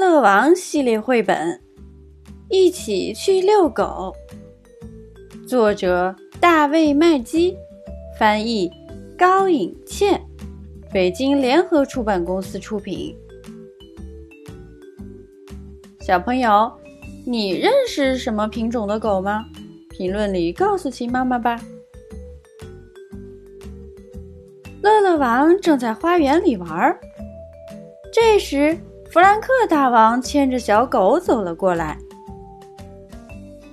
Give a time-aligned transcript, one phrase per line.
[0.00, 1.36] 乐王系列绘本
[2.48, 4.16] 《一起去遛狗》，
[5.46, 7.54] 作者大卫·麦基，
[8.18, 8.70] 翻译
[9.18, 10.18] 高颖倩，
[10.90, 13.14] 北京联合出版公司出品。
[16.00, 16.72] 小朋友，
[17.26, 19.44] 你认识什么品种的狗吗？
[19.90, 21.60] 评论里告诉秦妈妈吧。
[24.80, 26.98] 乐乐王正在花园里玩，
[28.10, 28.74] 这时。
[29.12, 31.98] 弗兰克大王牵着小狗走了过来。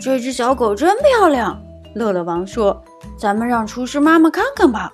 [0.00, 1.60] 这只小狗真漂亮，
[1.94, 2.82] 乐乐王说
[3.18, 4.90] ：“咱们让厨师妈妈看看吧。”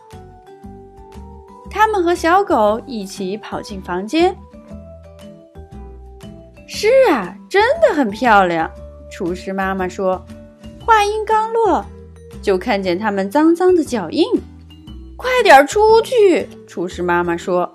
[1.71, 4.37] 他们和小狗一起跑进房间。
[6.67, 8.69] 是啊，真的很漂亮，
[9.09, 10.21] 厨师妈妈说。
[10.85, 11.85] 话音刚落，
[12.43, 14.25] 就看见他们脏脏的脚印。
[15.17, 16.49] 快点出去！
[16.67, 17.73] 厨师妈妈说。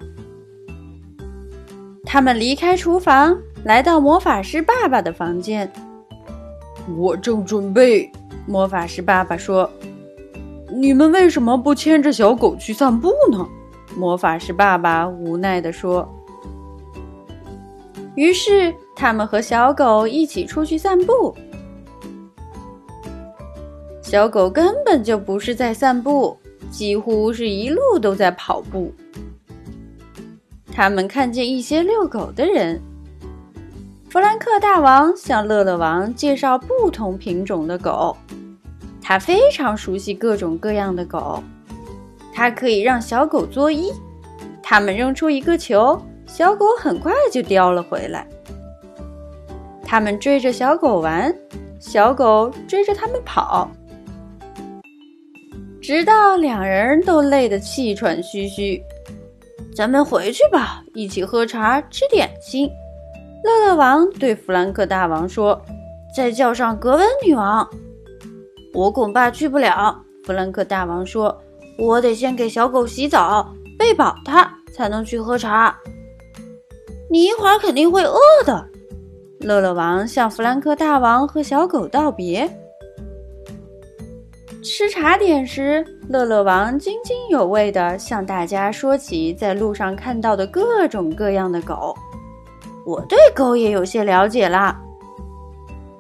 [2.11, 5.71] 他们离开厨房，来到魔法师爸爸的房间。
[6.97, 8.11] 我正准备，
[8.47, 9.69] 魔法师爸爸说
[10.73, 13.47] ：“你们为什么不牵着小狗去散步呢？”
[13.95, 16.09] 魔法师爸爸无奈地说。
[18.15, 21.35] 于是，他们和小狗一起出去散步。
[24.01, 26.35] 小狗根本就不是在散步，
[26.71, 28.91] 几乎是一路都在跑步。
[30.79, 32.81] 他们看见一些遛狗的人。
[34.09, 38.15] 弗兰克大王向乐乐王介绍不同品种的狗，
[39.01, 41.43] 他非常熟悉各种各样的狗。
[42.33, 43.93] 他可以让小狗作揖，
[44.63, 48.25] 他们扔出一个球，小狗很快就叼了回来。
[49.83, 51.35] 他们追着小狗玩，
[51.77, 53.69] 小狗追着他们跑，
[55.81, 58.81] 直到两人都累得气喘吁吁。
[59.79, 62.69] 咱们回去吧，一起喝茶、吃点心。
[63.45, 65.57] 乐乐王对弗兰克大王说
[66.13, 67.65] ：“再叫上格温女王。”
[68.75, 69.97] 我恐怕去不了。
[70.25, 71.41] 弗兰克大王说
[71.79, 75.73] ：“我得先给小狗洗澡，喂饱它，才能去喝茶。”
[77.09, 78.67] 你一会儿肯定会饿的。
[79.39, 82.58] 乐乐王向弗兰克大王和小狗道别。
[84.61, 91.95] 吃茶点时，乐乐王津津有味地向大家说起在路上看到的各种各样的狗。
[92.85, 94.77] 我对狗也有些了解啦。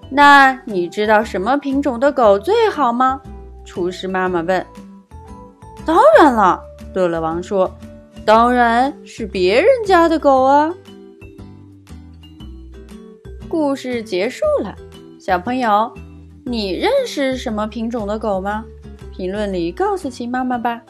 [0.09, 3.21] 那你知道什么品种的狗最好吗？
[3.63, 4.65] 厨师妈妈问。
[5.85, 6.61] 当然了，
[6.93, 7.71] 乐乐王说，
[8.25, 10.73] 当然是别人家的狗啊。
[13.47, 14.75] 故事结束了，
[15.19, 15.91] 小朋友。
[16.45, 18.65] 你认识什么品种的狗吗？
[19.15, 20.81] 评论里告诉秦妈妈吧。